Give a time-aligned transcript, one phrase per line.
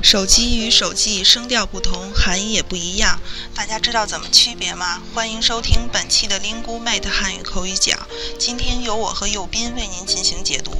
[0.00, 3.20] 手机与手机声调不同，含义也不一样。
[3.54, 5.02] 大家知道怎么区别吗？
[5.14, 7.96] 欢迎收听本期的 Lingu Mate 汉语口语角。
[8.38, 10.72] 今天由我和右斌为您进行解读。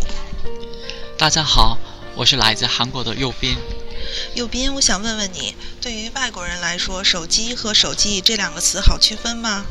[1.18, 1.78] 大家好，
[2.14, 3.56] 我是来自韩国的右斌。
[4.34, 9.64] 右斌，我想问问你，对于外国人来说，手机和手机这两个词好区分吗？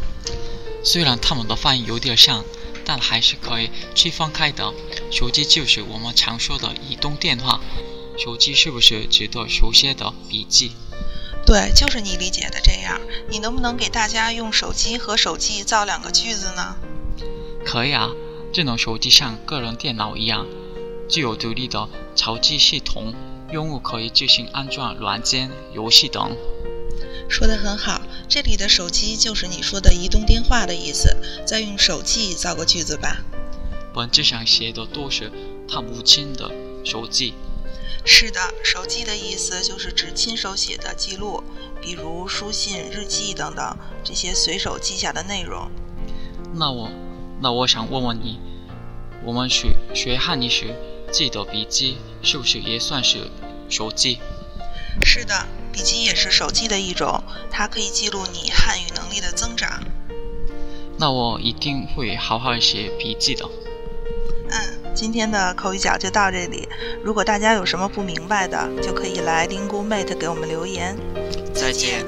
[0.84, 2.44] 虽然他们的发音有点像，
[2.86, 4.74] 但还是可以区分开的。
[5.12, 7.60] 手机就是我们常说的移动电话。
[8.18, 10.72] 手机是不是值得手写的笔记？
[11.46, 13.02] 对，就是你理解的这样。
[13.30, 16.76] 你能不能给大家用手机和手记造两个句子呢？
[17.66, 18.10] 可以啊，
[18.54, 20.46] 智能手机像个人电脑一样，
[21.10, 23.14] 具有独立的操作系统，
[23.52, 26.36] 用户可以自行安装软件、游戏等。
[27.28, 31.16] 说得很好，这里的手机就是你说的移动电话的意思。
[31.46, 33.18] 再用手记造个句子吧。
[33.94, 35.32] 本质上写的都是
[35.68, 36.52] 他母亲的
[36.86, 37.34] 手记。
[38.04, 41.44] 是的，手记的意思就是指亲手写的记录，
[41.82, 45.70] 比如书信、日记等等这些随手记下的内容。
[46.54, 46.90] 那我，
[47.42, 48.40] 那我想问问你，
[49.24, 50.76] 我们学学汉语时
[51.12, 53.30] 记的笔记是不是也算是
[53.70, 54.20] 手记？
[55.06, 59.84] 是的，笔记也是手记的一种，它可以记录你汉语能力的增长。
[60.98, 63.50] 那我一定会好好写笔记的。
[64.94, 66.68] 今天的口语角就到这里。
[67.04, 70.96] 如果大家有什么不明白的，就可以来 Lingu Mate 给我们留言。
[71.54, 72.06] 再见。